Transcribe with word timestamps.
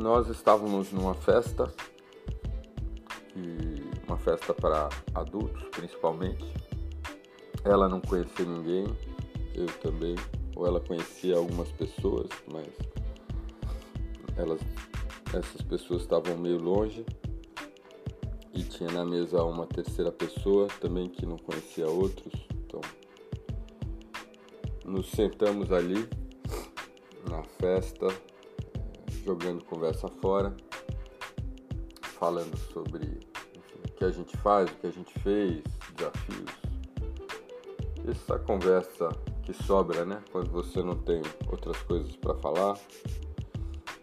nós 0.00 0.28
estávamos 0.28 0.90
numa 0.92 1.14
festa, 1.14 1.70
uma 4.08 4.16
festa 4.16 4.54
para 4.54 4.88
adultos 5.14 5.62
principalmente. 5.68 6.42
Ela 7.62 7.86
não 7.86 8.00
conhecia 8.00 8.46
ninguém, 8.46 8.86
eu 9.54 9.66
também, 9.82 10.16
ou 10.56 10.66
ela 10.66 10.80
conhecia 10.80 11.36
algumas 11.36 11.68
pessoas, 11.72 12.28
mas 12.50 12.66
elas, 14.38 14.60
essas 15.34 15.60
pessoas 15.60 16.00
estavam 16.00 16.38
meio 16.38 16.58
longe 16.58 17.04
e 18.54 18.62
tinha 18.64 18.90
na 18.90 19.04
mesa 19.04 19.44
uma 19.44 19.66
terceira 19.66 20.10
pessoa 20.10 20.66
também 20.80 21.10
que 21.10 21.26
não 21.26 21.36
conhecia 21.36 21.86
outros. 21.86 22.32
Então, 22.54 22.80
nos 24.82 25.10
sentamos 25.10 25.70
ali 25.70 26.08
na 27.28 27.42
festa, 27.42 28.08
jogando 29.24 29.64
conversa 29.64 30.08
fora, 30.20 30.54
falando 32.18 32.56
sobre 32.72 33.06
enfim, 33.06 33.80
o 33.86 33.92
que 33.92 34.04
a 34.04 34.10
gente 34.10 34.36
faz, 34.38 34.70
o 34.70 34.74
que 34.76 34.86
a 34.86 34.90
gente 34.90 35.18
fez, 35.20 35.62
desafios. 35.96 36.50
Essa 38.08 38.38
conversa 38.38 39.08
que 39.42 39.52
sobra, 39.52 40.04
né? 40.04 40.22
Quando 40.32 40.50
você 40.50 40.82
não 40.82 40.96
tem 40.96 41.22
outras 41.48 41.76
coisas 41.82 42.16
para 42.16 42.34
falar 42.36 42.78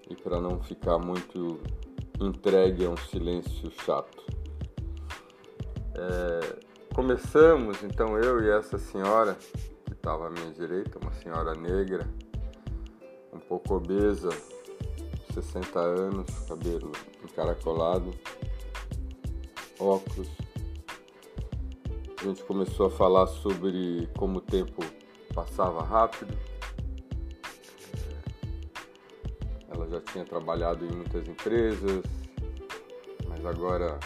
e 0.09 0.15
para 0.15 0.39
não 0.39 0.61
ficar 0.61 0.97
muito 0.97 1.59
entregue 2.19 2.85
a 2.85 2.89
um 2.89 2.97
silêncio 2.97 3.71
chato. 3.85 4.23
É, 5.95 6.59
começamos 6.93 7.83
então 7.83 8.17
eu 8.17 8.43
e 8.43 8.49
essa 8.49 8.77
senhora 8.77 9.35
que 9.85 9.93
estava 9.93 10.27
à 10.27 10.29
minha 10.29 10.51
direita, 10.51 10.99
uma 10.99 11.13
senhora 11.13 11.53
negra, 11.55 12.07
um 13.33 13.39
pouco 13.39 13.75
obesa, 13.75 14.29
60 15.41 15.79
anos, 15.79 16.25
cabelo 16.47 16.91
encaracolado, 17.23 18.11
óculos. 19.79 20.27
A 22.19 22.23
gente 22.23 22.43
começou 22.43 22.87
a 22.87 22.89
falar 22.89 23.27
sobre 23.27 24.09
como 24.17 24.39
o 24.39 24.41
tempo 24.41 24.83
passava 25.35 25.83
rápido. 25.83 26.35
É, 29.69 29.75
ela 29.75 29.87
já 29.87 30.01
tinha 30.01 30.25
trabalhado 30.25 30.83
em 30.83 30.91
muitas 30.91 31.27
empresas, 31.27 32.01
mas 33.27 33.45
agora 33.45 33.99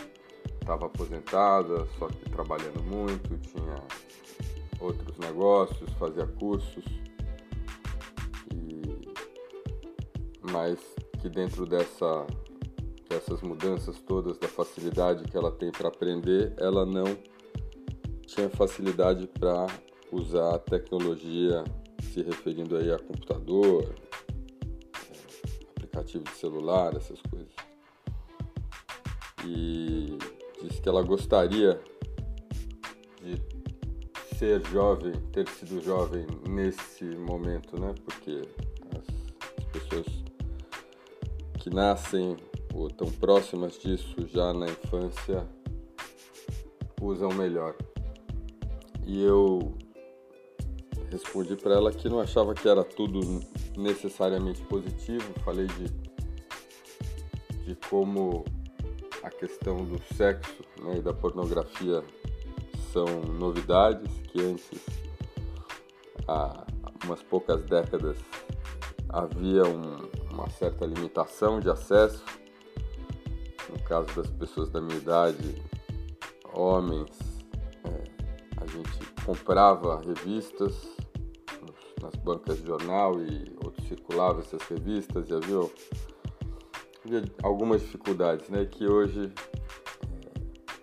estava 0.60 0.88
aposentada, 0.88 1.88
só 1.98 2.08
que 2.08 2.30
trabalhando 2.30 2.84
muito, 2.84 3.38
tinha 3.38 3.82
outros 4.82 5.18
negócios, 5.18 5.90
fazia 5.94 6.28
cursos. 6.28 6.84
E 8.54 9.14
mas 10.52 10.78
que 11.22 11.30
dentro 11.30 11.66
dessa 11.66 12.26
dessas 13.08 13.42
mudanças 13.42 14.00
todas, 14.00 14.38
da 14.38 14.48
facilidade 14.48 15.26
que 15.26 15.36
ela 15.36 15.52
tem 15.52 15.70
para 15.70 15.90
aprender, 15.90 16.54
ela 16.58 16.86
não 16.86 17.06
tinha 18.26 18.50
facilidade 18.50 19.28
para 19.28 19.68
usar 20.12 20.56
a 20.56 20.60
tecnologia, 20.60 21.66
se 22.02 22.22
referindo 22.22 22.78
aí 22.78 22.90
a 22.90 22.98
computador, 22.98 23.94
aplicativo 25.76 26.24
de 26.24 26.32
celular, 26.32 26.96
essas 26.96 27.22
coisas. 27.24 27.54
E 29.46 30.18
disse 30.62 30.82
que 30.82 30.88
ela 30.88 31.04
gostaria 31.04 31.82
de 33.22 34.38
ser 34.38 34.66
jovem, 34.68 35.12
ter 35.34 35.48
sido 35.50 35.82
jovem 35.82 36.26
nesse 36.48 37.04
momento, 37.04 37.78
né? 37.78 37.94
Porque 38.06 38.48
que 41.62 41.70
nascem 41.70 42.38
ou 42.74 42.90
tão 42.90 43.12
próximas 43.12 43.78
disso 43.78 44.28
já 44.28 44.52
na 44.52 44.66
infância 44.66 45.48
usam 47.00 47.32
melhor. 47.34 47.76
E 49.06 49.24
eu 49.24 49.78
respondi 51.12 51.56
para 51.56 51.76
ela 51.76 51.92
que 51.92 52.10
não 52.10 52.20
achava 52.20 52.56
que 52.56 52.68
era 52.68 52.84
tudo 52.84 53.20
necessariamente 53.78 54.62
positivo, 54.64 55.24
falei 55.46 55.68
de, 55.68 55.90
de 57.66 57.76
como 57.90 58.44
a 59.22 59.30
questão 59.30 59.86
do 59.86 60.02
sexo 60.16 60.64
né, 60.82 60.98
e 60.98 61.02
da 61.02 61.14
pornografia 61.14 62.04
são 62.92 63.06
novidades 63.38 64.12
que 64.32 64.42
antes, 64.42 64.80
há 66.28 66.66
umas 67.06 67.22
poucas 67.22 67.62
décadas, 67.66 68.18
havia 69.10 69.64
um, 69.64 70.21
uma 70.42 70.50
certa 70.50 70.86
limitação 70.86 71.60
de 71.60 71.70
acesso. 71.70 72.24
No 73.70 73.80
caso 73.84 74.08
das 74.16 74.30
pessoas 74.32 74.70
da 74.70 74.82
minha 74.82 74.98
idade, 74.98 75.62
homens, 76.52 77.12
é, 77.86 78.04
a 78.58 78.66
gente 78.66 78.92
comprava 79.24 80.02
revistas 80.02 80.74
nas 82.02 82.16
bancas 82.16 82.58
de 82.58 82.66
jornal 82.66 83.22
e 83.22 83.56
outros 83.64 83.88
circulavam 83.88 84.42
essas 84.42 84.62
revistas 84.64 85.30
e 85.30 85.34
havia 85.34 85.70
algumas 87.44 87.82
dificuldades, 87.82 88.50
né? 88.50 88.66
Que 88.66 88.88
hoje 88.88 89.32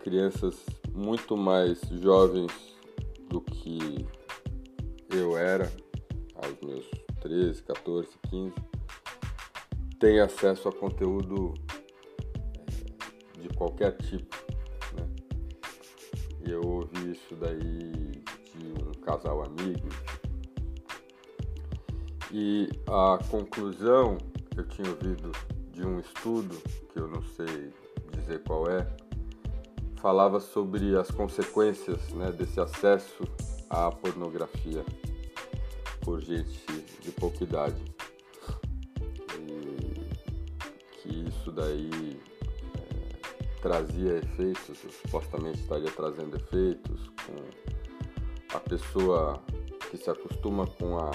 crianças 0.01 0.65
muito 0.95 1.37
mais 1.37 1.81
jovens 2.01 2.53
do 3.29 3.41
que 3.41 4.07
eu 5.11 5.37
era, 5.37 5.71
aos 6.37 6.61
meus 6.63 6.89
13, 7.21 7.63
14, 7.65 8.09
15, 8.31 8.55
têm 9.99 10.21
acesso 10.21 10.69
a 10.69 10.73
conteúdo 10.73 11.55
eh, 11.69 13.41
de 13.41 13.49
qualquer 13.51 13.97
tipo. 13.99 14.37
Né? 14.95 15.09
E 16.47 16.51
eu 16.51 16.63
ouvi 16.63 17.13
isso 17.13 17.35
daí 17.37 18.23
de 18.55 18.83
um 18.83 18.93
casal 19.03 19.43
amigo. 19.45 19.89
E 22.31 22.69
a 22.87 23.19
conclusão 23.31 24.19
que 24.51 24.61
eu 24.61 24.69
tinha 24.69 24.89
ouvido 24.91 25.33
de 25.73 25.87
um 25.87 25.99
estudo, 25.99 26.57
que 26.93 26.99
eu 26.99 27.09
não 27.09 27.23
sei 27.23 27.73
dizer 28.13 28.43
qual 28.45 28.69
é, 28.69 28.87
falava 29.97 30.39
sobre 30.39 30.97
as 30.97 31.11
consequências 31.11 32.09
né, 32.11 32.31
desse 32.31 32.61
acesso 32.61 33.25
à 33.69 33.91
pornografia 33.91 34.85
por 36.03 36.21
gente 36.21 36.65
de 37.01 37.11
pouca 37.13 37.45
idade. 37.45 37.98
Daí 41.59 42.21
é, 42.75 43.61
trazia 43.61 44.19
efeitos, 44.19 44.79
supostamente 45.03 45.61
estaria 45.61 45.91
trazendo 45.91 46.37
efeitos 46.37 47.11
com 47.27 48.57
a 48.57 48.61
pessoa 48.61 49.43
que 49.91 49.97
se 49.97 50.11
acostuma 50.11 50.67
com 50.67 50.99
a 50.99 51.11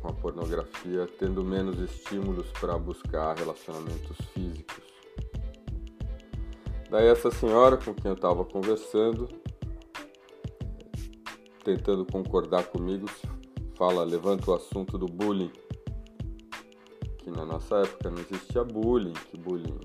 com 0.00 0.08
a 0.08 0.12
pornografia, 0.12 1.08
tendo 1.18 1.44
menos 1.44 1.78
estímulos 1.78 2.46
para 2.60 2.76
buscar 2.78 3.36
relacionamentos 3.36 4.16
físicos. 4.32 4.84
Daí 6.90 7.06
essa 7.06 7.30
senhora 7.30 7.76
com 7.76 7.94
quem 7.94 8.10
eu 8.10 8.14
estava 8.14 8.44
conversando, 8.44 9.28
tentando 11.64 12.04
concordar 12.06 12.64
comigo, 12.66 13.06
fala, 13.76 14.04
levanta 14.04 14.50
o 14.50 14.54
assunto 14.54 14.96
do 14.96 15.06
bullying. 15.06 15.52
Que 17.28 17.36
na 17.36 17.44
nossa 17.44 17.80
época 17.80 18.10
não 18.10 18.22
existia 18.22 18.64
bullying, 18.64 19.12
que 19.12 19.36
bullying 19.36 19.78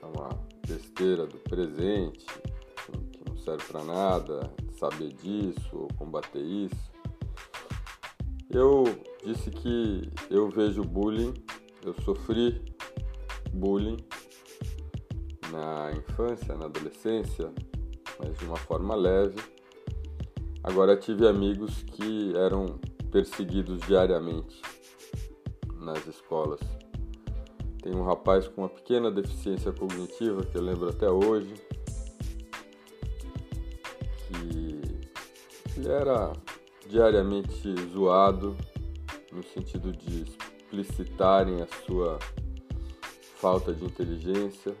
é 0.00 0.06
uma 0.06 0.28
besteira 0.64 1.26
do 1.26 1.38
presente, 1.38 2.24
que 3.10 3.28
não 3.28 3.36
serve 3.36 3.64
para 3.64 3.82
nada, 3.82 4.54
saber 4.78 5.12
disso 5.14 5.70
ou 5.72 5.88
combater 5.98 6.38
isso. 6.38 6.92
Eu 8.48 8.84
disse 9.24 9.50
que 9.50 10.08
eu 10.30 10.48
vejo 10.48 10.84
bullying, 10.84 11.34
eu 11.84 11.92
sofri 12.02 12.62
bullying 13.52 13.96
na 15.50 15.90
infância, 15.98 16.54
na 16.54 16.66
adolescência, 16.66 17.52
mas 18.20 18.38
de 18.38 18.44
uma 18.44 18.56
forma 18.56 18.94
leve. 18.94 19.42
Agora 20.62 20.96
tive 20.96 21.26
amigos 21.26 21.82
que 21.82 22.36
eram 22.36 22.78
perseguidos 23.10 23.80
diariamente 23.80 24.62
nas 25.86 26.04
escolas. 26.06 26.60
Tem 27.80 27.94
um 27.94 28.02
rapaz 28.02 28.48
com 28.48 28.62
uma 28.62 28.68
pequena 28.68 29.10
deficiência 29.10 29.72
cognitiva 29.72 30.44
que 30.44 30.58
eu 30.58 30.62
lembro 30.62 30.88
até 30.90 31.08
hoje, 31.08 31.54
que 34.26 35.78
ele 35.78 35.88
era 35.88 36.32
diariamente 36.88 37.74
zoado 37.92 38.56
no 39.32 39.42
sentido 39.44 39.92
de 39.92 40.22
explicitarem 40.22 41.62
a 41.62 41.66
sua 41.86 42.18
falta 43.36 43.72
de 43.72 43.84
inteligência. 43.84 44.76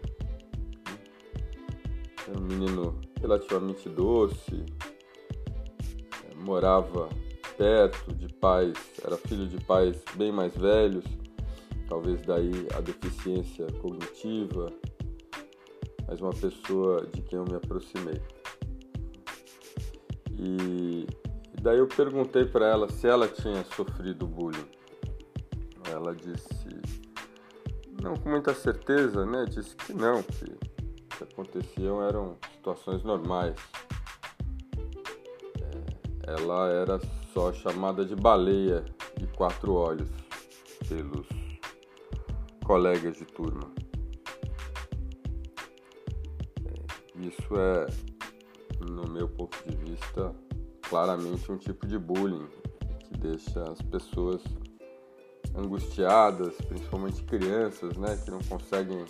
Era 2.26 2.38
um 2.38 2.42
menino 2.42 3.00
relativamente 3.20 3.88
doce, 3.88 4.64
eh, 6.24 6.34
morava 6.34 7.08
perto 7.56 8.14
de 8.14 8.32
pais, 8.34 8.76
era 9.04 9.16
filho 9.16 9.46
de 9.46 9.58
pais 9.64 10.02
bem 10.14 10.30
mais 10.30 10.54
velhos, 10.56 11.04
talvez 11.88 12.20
daí 12.22 12.66
a 12.74 12.80
deficiência 12.80 13.66
cognitiva, 13.80 14.72
mas 16.06 16.20
uma 16.20 16.32
pessoa 16.32 17.06
de 17.06 17.22
quem 17.22 17.38
eu 17.38 17.44
me 17.44 17.54
aproximei. 17.54 18.20
E, 20.38 21.06
daí 21.60 21.78
eu 21.78 21.86
perguntei 21.86 22.44
para 22.44 22.66
ela 22.66 22.88
se 22.88 23.08
ela 23.08 23.26
tinha 23.26 23.64
sofrido 23.74 24.26
bullying. 24.26 24.68
Ela 25.90 26.14
disse, 26.14 26.68
não 28.02 28.14
com 28.14 28.28
muita 28.28 28.54
certeza, 28.54 29.24
né? 29.24 29.44
Disse 29.46 29.74
que 29.74 29.92
não, 29.92 30.22
que 30.22 30.44
o 30.44 31.18
que 31.18 31.24
aconteciam 31.24 32.02
eram 32.02 32.36
situações 32.52 33.02
normais. 33.02 33.56
É, 36.26 36.32
ela 36.34 36.68
era 36.68 37.00
só 37.36 37.52
chamada 37.52 38.02
de 38.02 38.16
baleia 38.16 38.82
de 39.18 39.26
quatro 39.26 39.74
olhos 39.74 40.08
pelos 40.88 41.26
colegas 42.64 43.18
de 43.18 43.26
turma. 43.26 43.70
É, 46.64 47.26
isso 47.26 47.54
é, 47.54 47.86
no 48.90 49.06
meu 49.06 49.28
ponto 49.28 49.54
de 49.68 49.76
vista, 49.76 50.34
claramente 50.88 51.52
um 51.52 51.58
tipo 51.58 51.86
de 51.86 51.98
bullying 51.98 52.48
que 53.00 53.18
deixa 53.18 53.70
as 53.70 53.82
pessoas 53.82 54.42
angustiadas, 55.54 56.54
principalmente 56.66 57.22
crianças, 57.24 57.98
né, 57.98 58.16
que 58.24 58.30
não 58.30 58.40
conseguem 58.48 59.04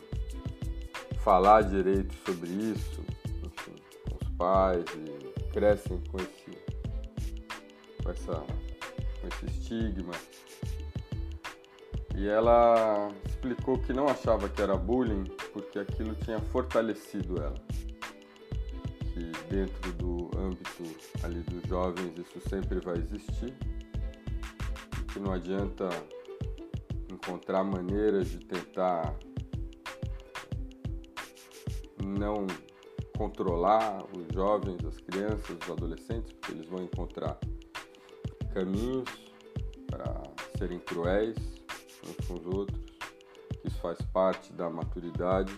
falar 1.23 1.62
direito 1.62 2.12
sobre 2.26 2.50
isso, 2.50 3.00
enfim, 3.44 3.76
com 4.08 4.17
os 4.20 4.28
pais 4.37 4.84
e 4.96 5.50
crescem 5.52 6.02
com 6.11 6.17
esse, 6.17 6.45
com 8.06 8.10
essa, 8.10 8.32
com 9.20 9.28
esse 9.28 9.46
estigma. 9.46 10.14
E 12.14 12.28
ela 12.28 13.10
explicou 13.26 13.78
que 13.78 13.92
não 13.92 14.06
achava 14.06 14.48
que 14.48 14.62
era 14.62 14.76
bullying 14.76 15.24
porque 15.52 15.78
aquilo 15.78 16.14
tinha 16.14 16.40
fortalecido 16.40 17.42
ela. 17.42 17.60
Que 19.12 19.32
dentro 19.50 19.92
do 19.94 20.30
âmbito 20.38 20.84
ali 21.22 21.40
dos 21.40 21.68
jovens 21.68 22.16
isso 22.16 22.40
sempre 22.48 22.80
vai 22.80 22.96
existir. 22.96 23.52
Que 25.12 25.18
não 25.18 25.32
adianta 25.32 25.88
encontrar 27.10 27.64
maneiras 27.64 28.28
de 28.30 28.38
tentar 28.38 29.14
não 32.02 32.46
controlar 33.18 34.04
os 34.16 34.32
jovens, 34.32 34.84
as 34.84 34.98
crianças, 35.00 35.56
os 35.62 35.70
adolescentes, 35.70 36.32
porque 36.32 36.52
eles 36.52 36.66
vão 36.66 36.84
encontrar 36.84 37.38
caminhos 38.56 39.10
para 39.86 40.22
serem 40.56 40.78
cruéis 40.78 41.36
uns 42.08 42.26
com 42.26 42.34
os 42.34 42.46
outros, 42.46 42.80
que 43.60 43.68
isso 43.68 43.78
faz 43.80 44.00
parte 44.14 44.50
da 44.54 44.70
maturidade 44.70 45.52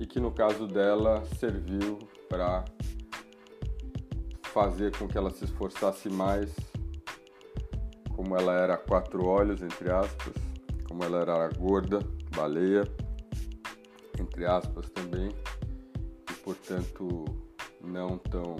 e 0.00 0.04
que 0.04 0.18
no 0.18 0.32
caso 0.32 0.66
dela 0.66 1.24
serviu 1.38 2.00
para 2.28 2.64
fazer 4.46 4.96
com 4.98 5.06
que 5.06 5.16
ela 5.16 5.30
se 5.30 5.44
esforçasse 5.44 6.08
mais, 6.08 6.52
como 8.16 8.34
ela 8.36 8.54
era 8.54 8.76
quatro 8.76 9.24
olhos, 9.24 9.62
entre 9.62 9.92
aspas, 9.92 10.34
como 10.88 11.04
ela 11.04 11.20
era 11.20 11.48
gorda, 11.50 12.00
baleia, 12.34 12.82
entre 14.18 14.46
aspas 14.46 14.90
também, 14.90 15.28
e 16.28 16.34
portanto 16.42 17.24
não 17.80 18.18
tão 18.18 18.56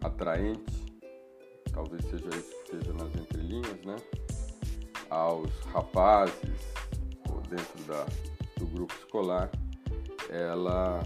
atraente, 0.00 0.87
talvez 1.72 2.04
seja 2.04 2.28
isso 2.28 2.50
que 2.50 2.76
esteja 2.76 2.92
nas 2.92 3.14
entrelinhas, 3.14 3.80
né? 3.84 3.96
Aos 5.10 5.50
rapazes 5.72 6.74
ou 7.30 7.40
dentro 7.42 7.84
da, 7.86 8.06
do 8.58 8.66
grupo 8.66 8.94
escolar, 8.94 9.50
ela 10.28 11.02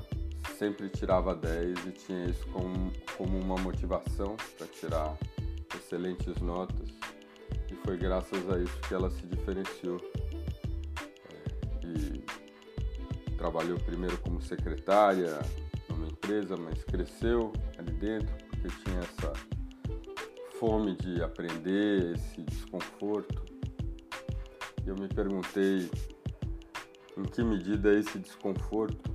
sempre 0.58 0.88
tirava 0.88 1.34
10 1.34 1.86
e 1.86 1.92
tinha 1.92 2.24
isso 2.26 2.46
como, 2.48 2.92
como 3.16 3.38
uma 3.38 3.56
motivação 3.56 4.36
para 4.58 4.66
tirar 4.66 5.16
excelentes 5.74 6.40
notas. 6.40 6.88
E 7.70 7.74
foi 7.84 7.96
graças 7.96 8.50
a 8.50 8.58
isso 8.58 8.80
que 8.80 8.94
ela 8.94 9.10
se 9.10 9.26
diferenciou 9.26 10.00
trabalhou 13.42 13.76
primeiro 13.80 14.16
como 14.18 14.40
secretária 14.40 15.36
numa 15.88 16.06
empresa, 16.06 16.56
mas 16.56 16.84
cresceu 16.84 17.52
ali 17.76 17.90
dentro 17.94 18.32
porque 18.46 18.68
tinha 18.84 19.00
essa 19.00 19.32
fome 20.62 20.94
de 20.94 21.20
aprender, 21.20 22.14
esse 22.14 22.40
desconforto. 22.42 23.44
Eu 24.86 24.94
me 24.94 25.08
perguntei 25.08 25.90
em 27.18 27.22
que 27.24 27.42
medida 27.42 27.92
esse 27.92 28.16
desconforto, 28.20 29.10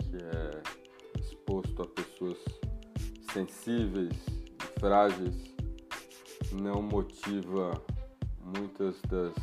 que 0.00 0.16
é 0.16 1.20
exposto 1.20 1.82
a 1.82 1.86
pessoas 1.86 2.38
sensíveis 3.32 4.10
e 4.26 4.80
frágeis, 4.80 5.54
não 6.60 6.82
motiva 6.82 7.80
muitas 8.42 9.00
das 9.02 9.34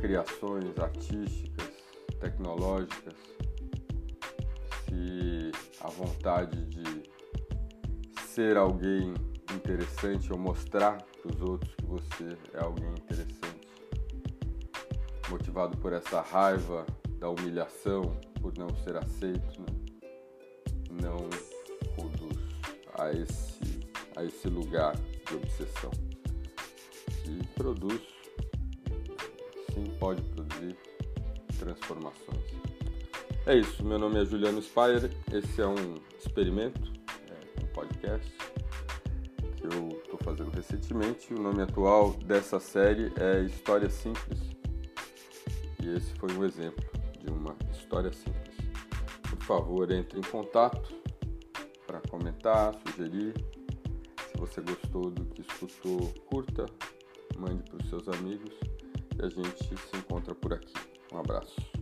criações 0.00 0.78
artísticas 0.78 1.74
tecnológicas, 2.18 3.18
se 4.86 5.52
a 5.82 5.88
vontade 5.88 6.64
de 6.64 7.02
ser 8.30 8.56
alguém 8.56 9.12
interessante 9.68 10.32
ou 10.32 10.38
mostrar 10.38 10.96
para 11.20 11.34
os 11.34 11.42
outros 11.42 11.74
que 11.74 11.84
você 11.84 12.38
é 12.54 12.64
alguém 12.64 12.88
interessante, 12.88 13.68
motivado 15.28 15.76
por 15.76 15.92
essa 15.92 16.22
raiva 16.22 16.86
da 17.18 17.28
humilhação, 17.28 18.18
por 18.40 18.56
não 18.56 18.68
ser 18.82 18.96
aceito, 18.96 19.60
né? 19.60 19.66
não 21.02 21.28
conduz 21.94 22.38
a 22.98 23.12
esse, 23.12 23.80
a 24.16 24.24
esse 24.24 24.48
lugar 24.48 24.96
de 24.96 25.34
obsessão. 25.34 25.90
Que 27.22 27.46
produz, 27.54 28.00
sim, 29.74 29.84
pode 30.00 30.22
produzir 30.22 30.76
transformações. 31.58 32.38
É 33.44 33.54
isso, 33.54 33.84
meu 33.84 33.98
nome 33.98 34.22
é 34.22 34.24
Juliano 34.24 34.62
Spire, 34.62 35.10
esse 35.30 35.60
é 35.60 35.66
um 35.66 35.94
experimento, 36.18 36.90
é 37.28 37.64
um 37.64 37.66
podcast 37.66 38.32
eu 39.72 39.88
estou 39.88 40.18
fazendo 40.24 40.50
recentemente. 40.50 41.32
O 41.34 41.40
nome 41.40 41.62
atual 41.62 42.12
dessa 42.12 42.58
série 42.58 43.12
é 43.18 43.42
História 43.42 43.90
Simples 43.90 44.38
e 45.82 45.96
esse 45.96 46.12
foi 46.14 46.32
um 46.32 46.44
exemplo 46.44 46.84
de 47.20 47.30
uma 47.30 47.56
história 47.72 48.12
simples. 48.12 48.56
Por 49.28 49.42
favor, 49.42 49.90
entre 49.90 50.18
em 50.18 50.22
contato 50.22 50.94
para 51.86 52.00
comentar, 52.08 52.74
sugerir. 52.86 53.34
Se 54.30 54.36
você 54.36 54.60
gostou 54.60 55.10
do 55.10 55.24
que 55.26 55.40
escutou, 55.40 56.12
curta, 56.26 56.66
mande 57.36 57.62
para 57.62 57.82
os 57.82 57.88
seus 57.88 58.08
amigos 58.08 58.52
e 59.16 59.24
a 59.24 59.28
gente 59.28 59.64
se 59.64 59.96
encontra 59.96 60.34
por 60.34 60.52
aqui. 60.52 60.74
Um 61.12 61.18
abraço. 61.18 61.77